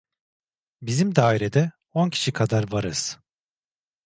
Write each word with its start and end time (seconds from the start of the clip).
Bizim 0.81 1.15
dairede 1.15 1.71
on 1.93 2.09
kişi 2.09 2.31
kadar 2.33 2.71
varız… 2.71 3.19